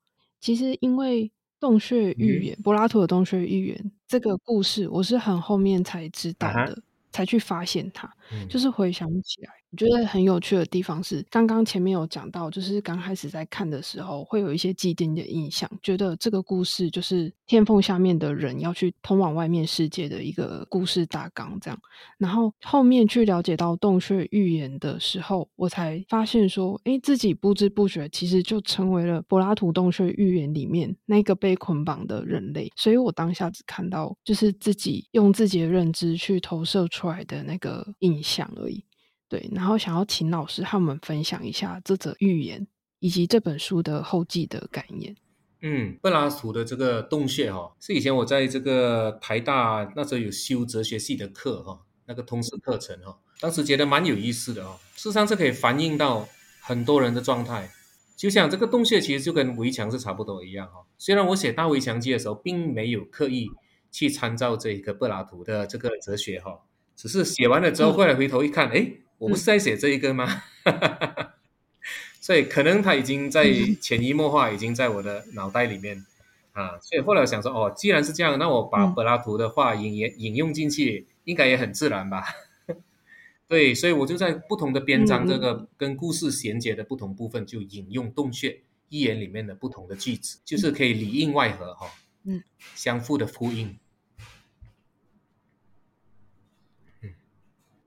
[0.40, 6.74] 其实因为洞穴寓言，嗯、柏拉图的洞穴寓言这个故事，我是很后面才知道的，啊、哈
[7.10, 9.61] 才去发现它，嗯、就是回想起来。
[9.72, 21.80] 我觉得很有趣的地方是，刚刚前面有讲到，就是刚开始在看的时候，会有一些既定的印象，觉得这个故事就是天缝下面的人要去通往外面世界的一个故事大纲这样。
[22.18, 32.70] 然后后面去了解到洞穴寓言的时候，我才发现说，诶，自己不知不觉其实就成为了柏拉图洞穴寓言里面那个被捆绑的人类。
[32.76, 38.84] 所以我当下只看到就是自己用自己的认知去投射出来的那个印象而已。
[39.32, 42.66] 对，然后想要请老师和我们分享一下这则寓言
[42.98, 45.16] 以及这本书的后记的感言。
[45.62, 54.76] 嗯，柏拉图的这个洞穴哈、哦，是以前我在这个台大那时候有修哲学系的课哈、哦，那个通识课程哈、哦，当时觉得蛮有意思的哦。
[54.96, 56.28] 事实上是可以反映到
[56.60, 57.70] 很多人的状态，
[58.14, 60.84] 就像这个洞穴其实就跟围墙是差不多一样哈、哦。
[60.98, 63.48] 虽然我写《大围墙记》的时候并没有刻意
[63.90, 66.60] 去参照这一个柏拉图的这个哲学哈、哦，
[66.94, 68.98] 只是写完了之后，后来回头一看，哎、嗯。
[69.22, 70.42] 我不是在写这一个吗？
[70.64, 71.30] 嗯、
[72.20, 73.48] 所以可能他已经在
[73.80, 76.04] 潜移默化，已经在我的脑袋里面
[76.52, 76.76] 啊。
[76.80, 82.24] 所以后来我想说，哦，既然是这样，那我把柏拉图的话引也引用进去，应该也很自然吧？
[83.46, 91.86] 对，所以我就在不同的篇章，这个跟故事衔接的不同部分，就引用洞穴寓言里面的不同的句子，就是可以里应外合哈，
[92.24, 92.42] 嗯，
[92.74, 93.78] 相互的呼应。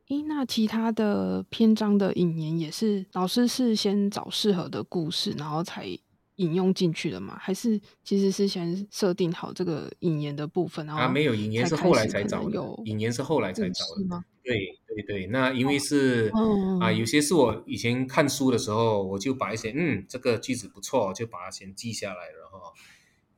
[0.10, 5.88] 诶，那其他的篇章的引言也是老师是先找适合的故事，然后才
[6.36, 7.36] 引用进去的吗？
[7.40, 14.24] 还是其实是先设定好这个引言的部分，然后啊，没有引言是后来才找的，引言是后来才找的吗？
[14.44, 22.60] 对对对，那因为是、哦、啊，有些是我以前看书的时候，我就把一些嗯，这个句子不错，就把它先记下来，然后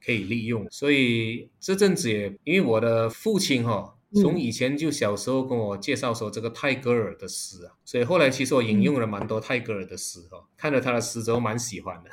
[0.04, 0.68] 可以利用。
[0.70, 12.10] 所以这阵子也因为我的父亲哈、哦，从以前就小时候跟我介绍说这个泰戈尔的诗啊，所以后来其实我引用了蛮多泰戈尔的诗哈、哦，看了他的诗之后蛮喜欢的，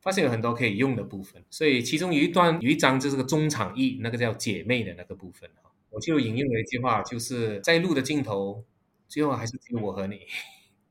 [0.00, 1.44] 发现有很多可以用的部分。
[1.48, 5.70] 所以其中有一段有一章就是个中场意，那个叫姐妹的那个部分哈。
[5.90, 8.64] 我就引用了一句话，就是在路的尽头，
[9.06, 10.20] 最后还是只有我和你。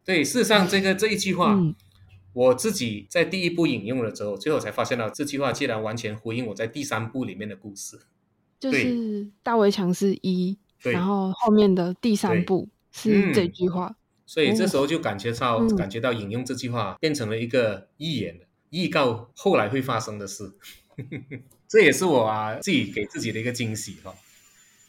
[0.05, 1.75] 对，事实上这个这一句话，嗯、
[2.31, 7.99] 我自己在第一部引用了之后，最后才发现到这句话竟然完全呼应我在第三部里面的故事。
[8.59, 13.87] 就是大围墙是一，然后后面的第三步是这句话。
[13.87, 18.39] 嗯、所以这时候就感觉到、嗯、感觉到引用这句话变成了一个预言，
[18.71, 20.51] 预告后来会发生的事。
[21.67, 24.15] 这也是我啊自己给自己的一个惊喜哈。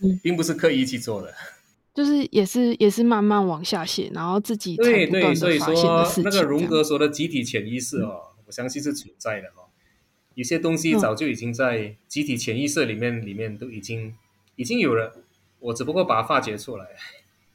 [0.01, 1.35] 嗯， 并不是刻意去做的，
[1.93, 9.68] 就是也是也是慢慢往下写，然后自己对对，所以说那个荣格说的集体潜意识哦，嗯、我相信是存在的哦。
[10.39, 14.15] 有些东西早就已经在集体潜意识里面，里面都已经
[14.55, 15.13] 已经有了，
[15.59, 16.87] 我只不过把它发掘出来。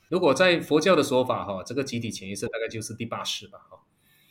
[0.09, 3.79] 如果在佛教的说法哈，这个集体潜意识大概就是第八识吧哈。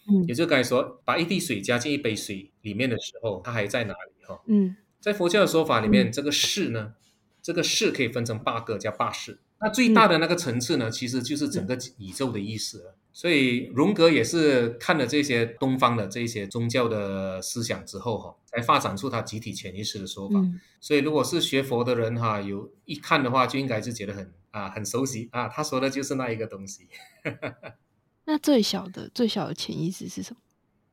[0.07, 4.43] 嗯，也就该说把一滴水加进一杯水里面的时候，它还在哪里哈？
[4.47, 6.93] 嗯，在佛教的说法里面，这个识呢？
[7.41, 9.39] 这个识可以分成八个，叫八识。
[9.63, 12.97] 那最大的那个层次呢，嗯、其实就是整个宇宙的意识了。
[13.13, 20.39] 所以荣格也是看了这些东方的这些宗教的思想之后，哈，才发展出他集体潜意识的说法。
[20.39, 25.49] 嗯、所以如果是学佛的人，哈，有一看的话，就应该是觉得很啊很熟悉啊。
[25.49, 26.89] 他说的就是那一个东西。
[28.25, 30.41] 那最小的最小的潜意识是什么？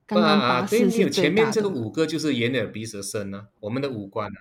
[0.05, 4.39] 刚刚八识是前面这个五个就是眼耳鼻舌身呢，我们的五官呢。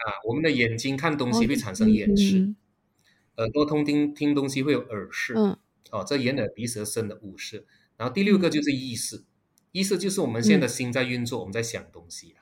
[0.00, 2.56] 啊，我们的眼睛看东西会产生眼识，哦嗯嗯、
[3.36, 5.58] 耳朵通听听东西会有耳识，嗯、
[5.90, 9.26] 哦，这眼耳鼻舌身的五识，然后第六个就是意识，嗯、
[9.72, 12.34] 意识就是我们现在的心在运作，嗯、我们在想东西。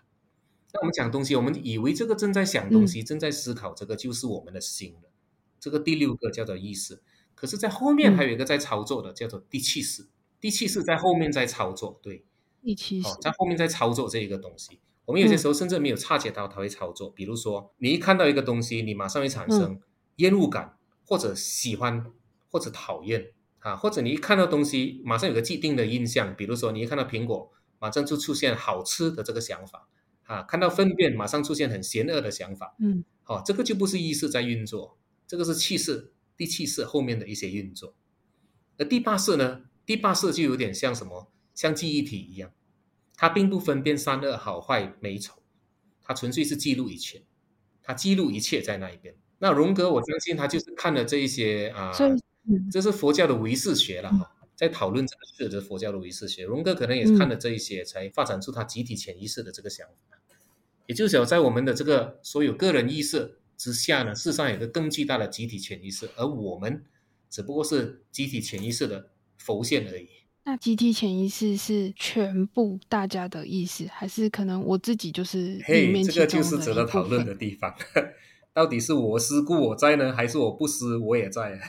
[0.72, 5.10] 那我们讲东西，我们以为这个正在想东西、嗯、正在思考，这个就是我们的心了。
[5.58, 7.02] 这个第六个叫做意识，
[7.34, 10.08] 可是，在后面还有一个在操作的，嗯、叫做第七识。
[10.40, 12.24] 第七识在后面在操作，对，
[12.62, 14.78] 第七识、哦、在后面在操作这一个东西。
[15.06, 19.80] 我们有些时候甚至没有察觉到它会操作，嗯、比如说你一看到一个东西，你马上会产生
[20.16, 22.12] 厌恶感，嗯、或者喜欢，
[22.50, 29.88] 或者讨厌啊，或者你一看到东西，马上有个既定的印象，比如说你一看到苹果，马上就出现好吃的这个想法
[30.24, 37.94] 啊，看到粪便马上出现很邪恶的想法，嗯，好、啊，这个就不是意识在运作，这个是气势，第七识后面的一些运作，
[38.76, 42.52] 而第八式呢，第八式就有点像什么，像记忆体一样。
[43.20, 45.42] 它并不分辨善恶好坏美丑，
[46.04, 47.24] 它纯粹是记录一切，
[47.82, 49.16] 它记录一切在那一边。
[49.40, 51.92] 那荣格，我相信他就是看了这一些啊，
[52.70, 56.44] 这是佛教的唯识学了哈，在讨论这个是佛教的唯识学。
[56.44, 60.18] 荣哥可能也是看了这一些，才发展出他集体潜意识的这个想法。
[60.86, 66.82] 也就是说，在我们的这个所有个人意识之下呢，事实上有一个更巨大的集体潜意识，而我们
[67.28, 70.08] 只不过是集体潜意识的浮现而已。
[70.44, 76.02] 那集体潜意识是全部大家的意识，还是可能我自己就是里面？
[76.02, 77.74] 这个就是值得讨论的地方。
[78.54, 81.60] 到底是我思故我在呢，还是我不思我也在？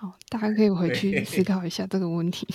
[0.00, 2.48] 好，大家可以回去思 考一下这个问题。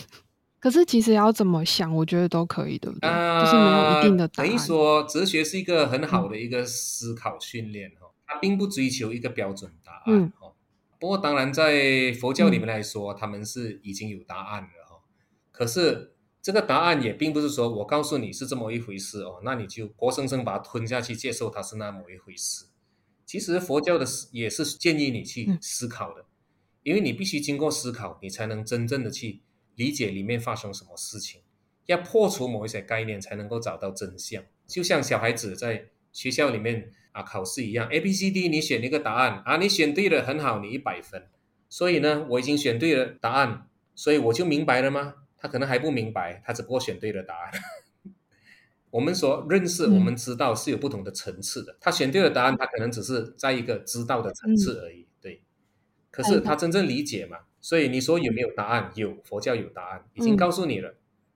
[0.60, 3.08] 可是其实要怎么想，我觉得都可以，对不对？
[3.08, 4.48] 呃、就是没有一定的答案。
[4.50, 10.48] 等于说，哲学是一个很好的一个思考训练哈，嗯、它并不追求一个标准答案哈。
[10.48, 10.54] 嗯、
[10.98, 15.04] 不过当然，在佛教里面来说，嗯、他们是已经有答案了。
[15.52, 22.66] 可是这个答案也并不是说我告诉你是这么一回事哦，那你就活生生把它吞下去，接受它是那么一回事。
[23.24, 26.26] 其实佛教的也是建议你去思考的，
[26.86, 29.42] 因为你必须经过思考，你才能真正的去
[29.74, 31.42] 理解里面发生什么事情，
[31.88, 34.44] 要破除某一些概念，才能够找到真相。
[34.68, 41.28] 就像小孩子在学校里面啊考试一样，A、B、C、D，你选一个答案啊，你选对了很好，你一百分。
[41.68, 45.16] 所以呢，我已经选对了答案，所以我就明白了吗？
[45.36, 47.52] 他可能还不明白，他只不过选对了答案。
[48.92, 51.76] 我们所认识，我们知道是有不同的层次的。
[51.82, 55.08] 他选对了答案，他可能只是在一个知道的层次而已。
[56.16, 57.40] 对，可是他真正理解嘛？
[57.62, 58.92] 所以你说有没有答案？
[58.96, 60.96] 有，佛教有答案，已经告诉你了。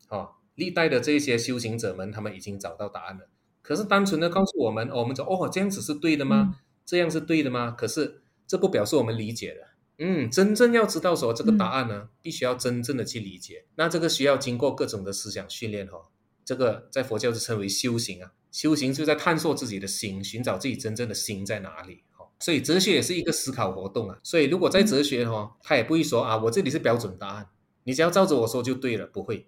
[0.09, 3.27] 哦，历代的这些修行者们，他们已经找到答案了。
[3.61, 6.59] 可是单纯的告诉我们，我们说哦，这样子是对的吗？
[6.85, 7.71] 这样是对的吗？
[7.71, 9.67] 可是这不表示我们理解了。
[9.97, 13.65] 嗯，真正要知道说这个答案呢，嗯、必须要真正的去理解。
[13.75, 16.05] 那这个需要经过各种的思想训练、哦。
[16.45, 18.31] 这个在佛教就称为修行啊。
[18.51, 22.03] 修行就在探索自己的心，寻找自己真正的心在哪里。
[22.39, 24.17] 所以哲学也是一个思考活动啊。
[24.23, 27.47] 所以如果在哲学哦，他也不会说啊，我这里是标准答案，
[27.83, 29.47] 你只要照着我说就对了，不会。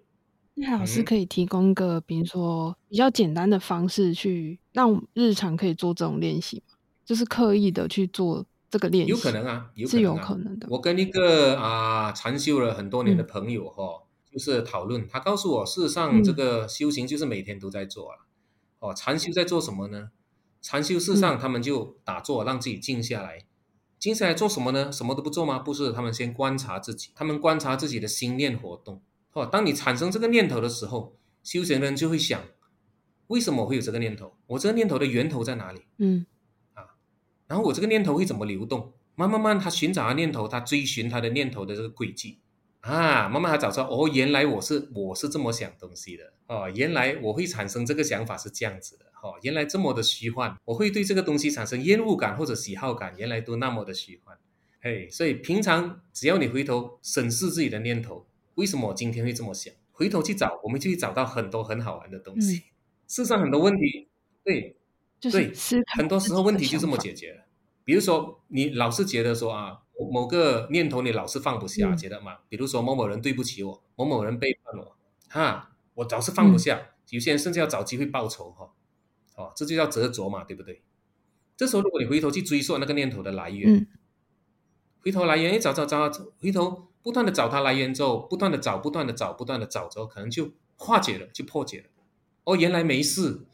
[0.54, 6.74] 那老师可以提供个，比如说比较简单的方式，去让日常可以做这种练习吗？
[7.04, 10.66] 就是刻意的去做这个练习，有可能啊，有可能啊，是有可能的。
[10.70, 18.16] 我跟一个啊禅修了很多年的朋友哈，嗯、就是讨论，他告诉我，事实上这个修行就是每天都在做啊。
[18.80, 20.10] 嗯、哦，禅修在做什么呢？
[20.62, 23.44] 禅修事实上他们就打坐，让自己静下来。
[23.98, 24.90] 静下来做什么呢？
[24.90, 25.58] 什么都不做吗？
[25.58, 29.02] 不是，他们先观察自己，他们观察自己的心念活动。
[29.32, 32.40] 哦，当你产生这个念头的时候，修行人就会想，
[33.28, 34.36] 为什么会有这个念头？
[34.46, 35.82] 我这个念头的源头在哪里？
[35.98, 36.26] 嗯，
[36.74, 36.96] 啊，
[37.46, 38.92] 然后我这个念头会怎么流动？
[39.14, 42.40] 慢慢慢，他寻找他念头，他追寻他的念头的这个轨迹，
[42.82, 54.36] 啊，慢慢他找出，哦，原来我是我是这么想东西的，哦，原来我会产生这个想法是这样子的，哦，原来这么的虚幻，我会对这个东西产生厌恶感或者喜好感，原来都那么的虚幻，
[54.80, 58.26] 嘿，所以平常只要你回头审视自己的念头。
[58.56, 59.72] 为什么我今天会这么想？
[59.92, 62.56] 回头去找，我们就会找到很多很好玩的东西。
[62.56, 62.62] 嗯、
[63.06, 64.08] 世上很多问题，
[64.42, 64.76] 对，
[65.20, 65.52] 对，
[65.94, 67.44] 很多时候问题就这么解决了。
[67.84, 69.78] 比如说，你老是觉得说啊，
[70.10, 72.38] 某个念头你老是放不下，嗯、觉得嘛？
[72.48, 74.96] 比如说某某人对不起我，某某人背叛我，
[75.28, 76.76] 哈，我老是放不下。
[76.76, 78.70] 嗯、有些人甚至要找机会报仇，哈，
[79.36, 80.82] 哦，这就叫执着嘛，对不对？
[81.56, 83.86] 这时候如果你回头去追溯那个念头的来源，嗯、
[85.02, 86.10] 回头来源一找找找，
[86.40, 86.88] 回头。
[87.04, 91.86] 不断的找它来源之后，不断的找，不断的找，不断的找之后，可能就化解了，就破解了。
[92.44, 93.44] 哦，原来没事，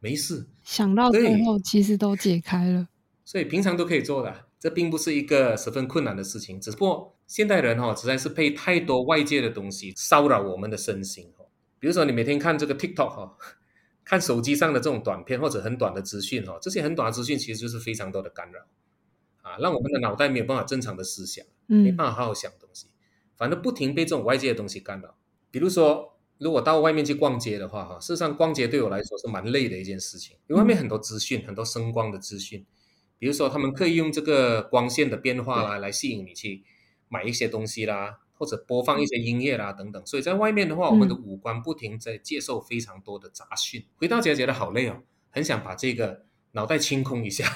[0.00, 0.48] 没事。
[0.64, 2.88] 想到最后，其实都解开了。
[3.22, 6.60] 所以平常都可以做的，这并不是一个十分困难的事情。
[6.60, 11.32] 只不过现代人哈、哦，实在是被太多外界的东西骚扰我们的身心。
[11.78, 13.36] 比如说你每天看这个 TikTok 哈、哦，
[14.04, 18.58] 看手机上的这种短片或者很短的资讯哈，这些很短的资讯其实就是非常多的干扰。
[19.42, 22.90] 啊，让我们的脑袋没有办法正常的思想，没办法好好想东西，嗯、
[23.36, 25.16] 反正不停被这种外界的东西干扰。
[25.52, 32.66] 比如说，如果到外面去逛街的话，哈，事实上逛街对我来说是蛮累的一件事情，因为外面很多资讯，很多声光的资讯。
[33.18, 36.64] 比如说，他们可以用这个光线的变化啦，来吸引你去
[37.08, 40.04] 买一些东西啦，或者播放一些音乐啦等等。
[40.06, 47.50] 所以在外面的话，我们的五官不停在接受非常多的杂讯，回到家觉得好累哦，很想把这个脑袋清空一下。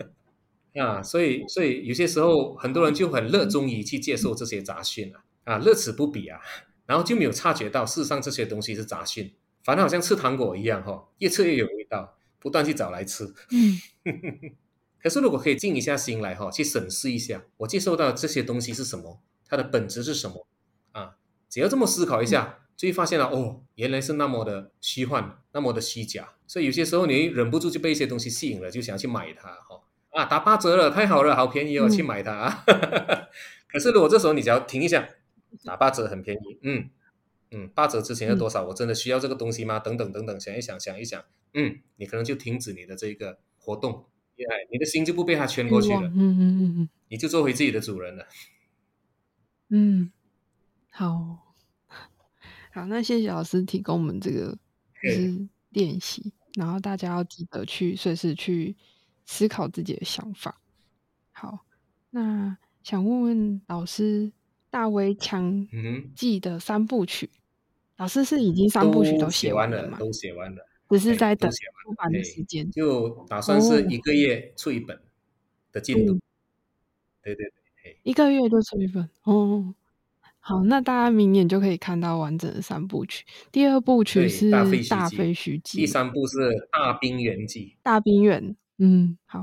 [0.80, 6.40] 啊，所以所以有些时候很多人就很热衷于去接受这些杂讯啊，啊，乐此不彼啊，
[6.84, 13.24] 然后就没有察觉到事实上这些东西是杂讯，反正好像吃糖果一样哈、哦，越吃越有味道，不断去找来吃。
[13.52, 13.78] 嗯，
[15.04, 20.46] 可是如果可以静一下心来哈、哦，去审视一下，我接受到这些东西是什么，它的本质是什么
[20.92, 21.16] 啊？
[21.50, 26.36] 只要这么思考一下，就会发现了哦，原来是那么的虚幻，那么的虚假。
[26.46, 29.82] 所以有些时候你忍不住就被一些东西吸引了，就想去买它哈。
[30.08, 32.64] 啊，打八折了，太好了，好便宜哦，去买它啊！
[32.66, 33.26] 嗯、
[33.68, 35.06] 可是如果这时候你只要停一下，
[35.64, 36.88] 打八折很便宜，嗯
[37.50, 38.64] 嗯，八折之前要多少？
[38.64, 39.78] 嗯、我真的需要这个东西吗？
[39.78, 44.06] 等等等等，想一想，想一想，嗯，你可能就停止你的这个活动，
[44.70, 48.26] 你的心就不被他圈过去了，嗯嗯嗯嗯，你就做回自己的主人了。
[49.70, 50.10] 嗯，
[50.90, 51.54] 好，
[52.72, 54.56] 好，那谢谢老师提供我们这个
[55.02, 58.76] 就是练习，然后大家要记得去随时去。
[59.26, 60.60] 思考自己的想法。
[61.32, 61.64] 好，
[62.10, 64.26] 那想问问老师，
[64.68, 65.66] 《大围墙
[66.14, 67.40] 记》的三部曲，嗯、
[67.96, 69.96] 老师是已经三部曲都写完了吗？
[69.98, 70.62] 都写完了，
[70.96, 72.70] 只是在等出版的时间。
[72.70, 75.00] 就打算是一个月出一本
[75.72, 76.14] 的进度。
[76.14, 76.20] 哦、
[77.22, 77.46] 对对
[77.82, 79.74] 对，一个月就出一本哦。
[80.38, 83.24] 好，那大家明年就可以看到完整的三部曲。
[83.50, 84.50] 第二部曲是
[84.88, 86.36] 《大废墟记》，第三部是
[86.70, 87.74] 《大冰原记》。
[87.82, 88.54] 大冰原。
[88.78, 89.40] 嗯，好。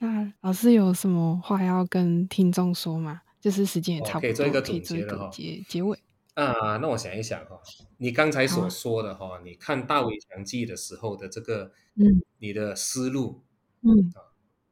[0.00, 3.22] 那老师有什么话要跟听众说吗？
[3.40, 5.28] 就是时间也差不多，可以做一个总结了哈。
[5.32, 5.98] 结结尾
[6.44, 7.60] 啊，那我想一想哈，
[7.96, 13.42] 你刚才所说的哈，你看《大围墙记》的时候的这个，嗯，你的思路，
[13.82, 14.12] 嗯。
[14.14, 14.30] 啊，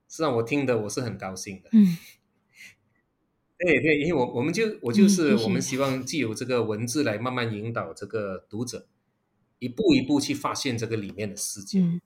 [0.08, 1.68] 是让我听的我是很高兴的。
[1.72, 1.98] 嗯，
[3.58, 5.60] 对对，因为我我们就我就是我们。
[5.60, 8.86] 希望既有这个文字来慢慢引导这个读者，
[9.58, 11.80] 一步一步去发现这个里面的世界。
[11.80, 12.00] 嗯。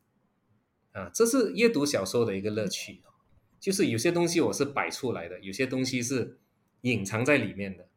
[0.93, 3.03] 啊，这是阅读小说的一个乐趣，
[3.61, 6.39] 就是有些东西我是摆出来的，有些东西是
[6.81, 7.90] 隐藏在里面的，啊，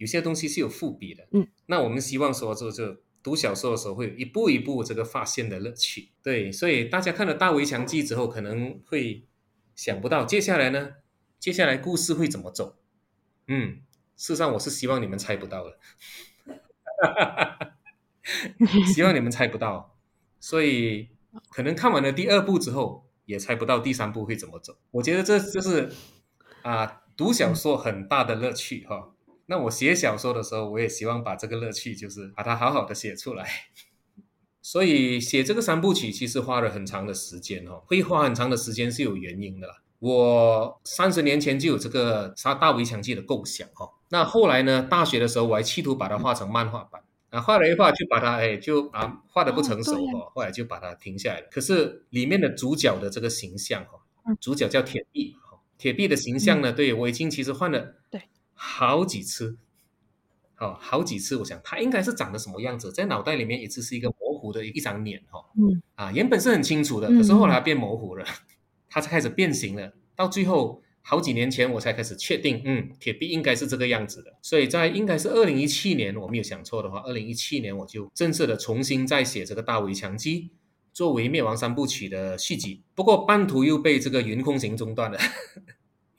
[0.00, 1.28] 有些东西是有伏笔的。
[1.32, 6.10] 嗯，那我们希望说，就就读小说的时候会有一步一步这个发现的乐趣。
[6.22, 9.26] 对，所以大家看了《大围墙记》之后，可能会
[9.76, 10.94] 想不到接下来呢，
[11.38, 12.78] 接下来故事会怎么走。
[13.46, 13.82] 嗯，
[14.16, 15.78] 事实上我是希望你们猜不到的，
[18.92, 19.96] 希望你们猜不到，
[20.40, 21.10] 所以。
[21.50, 24.76] 可能看完了第二部之后，也猜不到第三部会怎么走。
[24.90, 25.88] 我觉得这就是
[26.62, 29.14] 啊，读小说很大的乐趣哈、哦。
[29.50, 33.44] 那我写小说的时候，我也希望把这个乐趣，就是把它好好的写出来。
[34.62, 39.82] 所以写这个三部曲其实花了很长的时间哈，会花很长的时间是有原因的啦。
[39.98, 51.48] 我三十年前就有这个《杀大围墙记》的构想哈，那后来呢，大学的时候我还企图把它画成漫画版，啊，画了一画就把它哎就啊画的不成熟哦，后来就把它停下来了。
[51.50, 53.98] 可是里面的主角的这个形象哈，
[54.40, 58.22] 主角叫铁臂哈，铁臂的形象呢，对我已经其实换了对。
[58.62, 59.56] 好几次，
[60.58, 65.82] 哦好几次，我想它应该是长得什么样子，在脑袋里面一直是一个模糊的一张脸哈，嗯。
[65.94, 68.26] 啊，原本是很清楚的，可是后来变模糊了，
[68.90, 80.50] 它才开始变形了，到最后好几年前我才开始确定，嗯，铁臂应该是这个样子的，所以在应该是二零一七年，我没有想错的话，二零一七年我就正式的重新再写这个大围墙机，
[80.92, 85.18] 作为灭亡三部曲的续集，不过半途又被这个云空行中断了。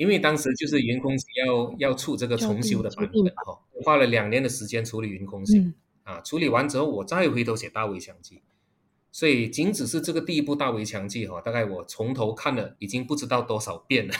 [0.01, 8.41] 因为当时就是云空行要要出这个重修的版本哈，花了两年的时间处理云空行、嗯、啊，处理完之后我再回头写大围墙记，
[9.11, 14.13] 所以仅只是这个第一部大围墙记哈，大概我从头看了已经不知道多少遍了。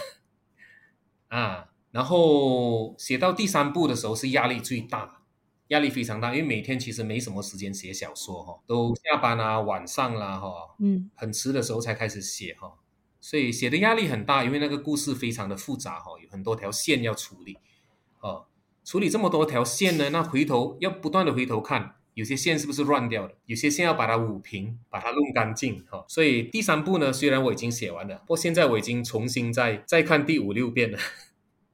[1.30, 5.24] 啊，然后写到第三部的时候是压力最大，
[5.70, 12.72] 压力非常大，因为每天其实没什么时间写小说哈，都下班啊晚上啦哈，嗯，很迟的时候才开始写哈。
[13.22, 17.58] 所以写的压力很大，因为那个故事非常的复杂哈，有很多条线要处理，
[18.20, 18.48] 哦，
[18.84, 26.04] 处理这么多条线呢，那回头要不断的回头看，有些线是不是乱掉了，有些线要把它捂平，把它弄干净哈。
[26.08, 30.98] 所以第三步呢，虽然我已经写完了，不过现在我已经重新再再看第五六遍了，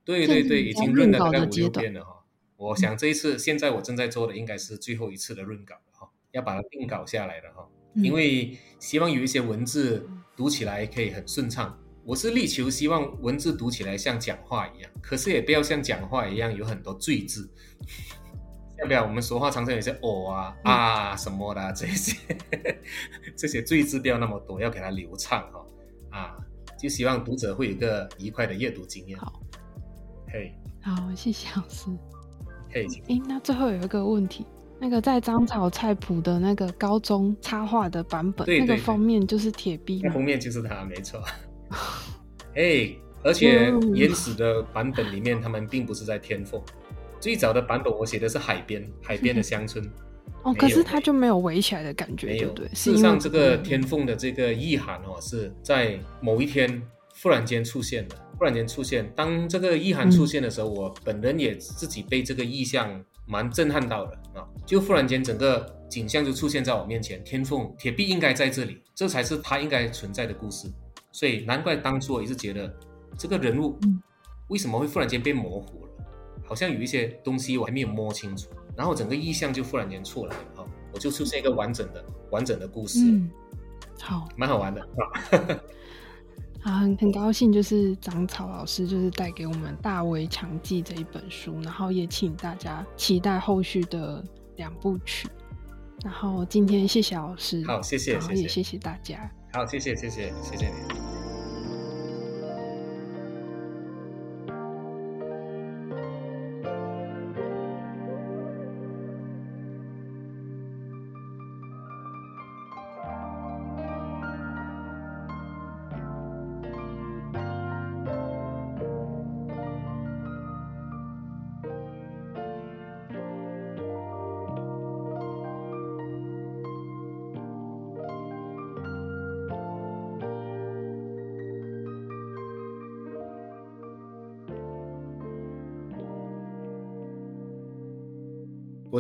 [0.04, 2.26] 对 对对，已经润了大概五六遍了哈。
[2.58, 7.70] 我想这一次现在我正在做的应该是最后一次的润稿了哈，要把它定稿下来了哈。
[7.96, 10.08] 因为希望有一些文字
[10.38, 11.76] 读起来可以很顺畅，
[12.06, 17.50] 我是力求希望文字读起来像讲话一样，可是也不要像讲话一样有很多赘字，
[18.78, 19.04] 要不要？
[19.04, 22.16] 我们说话常常有些哦啊啊什么的这些，
[23.36, 25.66] 这些赘字不要那么多，要给它流畅哈
[26.16, 26.38] 啊，
[26.80, 29.18] 就希望读者会有一个愉快的阅读经验。
[29.18, 29.42] 好，
[30.32, 31.90] 嘿，好，谢谢老师。
[32.70, 34.46] 嘿，哎，那最后有一个问题。
[34.80, 41.22] 那个在章草菜谱的那个高中插画的版本，对对对，那个封面就是铁壁，那封面就是他，没错。
[42.56, 42.90] 哎，
[43.24, 46.62] 而且原始的版本里面，他们并不是在天凤。
[47.20, 49.84] 最早的版本我写的是海边，海边的乡村。
[50.44, 52.68] 哦，可是它就没有围起来的感觉，对不对？
[52.70, 56.82] 事实上，这个天凤的这个意涵哦，是在某一天
[57.22, 58.16] 忽然间出现的。
[58.38, 64.48] 忽然间出现，当这个意涵出现的时候，嗯、我本人也自己被这个意象蛮震撼到的啊！
[64.66, 70.68] 就忽然间整个景象就出现在我面前，天凤铁臂应该在这里，这才是他应该存在的故事。
[71.12, 72.74] 所以难怪当初我一直觉得
[73.18, 73.78] 这个人物
[74.48, 75.92] 为什么会忽然间变模糊了，
[76.46, 83.30] 好像有一些东西我还没有摸清楚，然后整个意象就忽然间出来了啊，我就出现一个完整的完整的故事，嗯、
[84.00, 84.88] 好，蛮好玩的啊。
[86.64, 94.24] 啊，很很高兴，就是长草老师就是带给我们《大为强记》这一本书，然后也请大家期待后续的
[94.56, 95.30] 两部曲。
[96.04, 101.17] 然后今天谢谢老师，好，谢谢，然后也谢谢大家，好，谢谢，谢谢，谢谢你。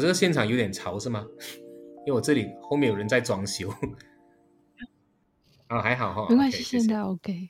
[0.07, 1.25] 这个现场有点潮是吗？
[2.07, 3.69] 因为我这里后面有人在装修。
[5.67, 7.49] 啊、哦，还好哈，没关系，okay, 现在 OK。